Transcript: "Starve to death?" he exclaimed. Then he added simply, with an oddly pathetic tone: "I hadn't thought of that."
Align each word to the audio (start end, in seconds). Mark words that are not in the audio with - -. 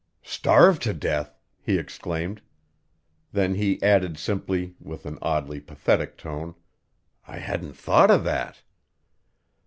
"Starve 0.23 0.79
to 0.79 0.95
death?" 0.95 1.37
he 1.61 1.77
exclaimed. 1.77 2.41
Then 3.33 3.53
he 3.53 3.79
added 3.83 4.17
simply, 4.17 4.73
with 4.79 5.05
an 5.05 5.19
oddly 5.21 5.59
pathetic 5.61 6.17
tone: 6.17 6.55
"I 7.27 7.37
hadn't 7.37 7.77
thought 7.77 8.09
of 8.09 8.23
that." 8.23 8.63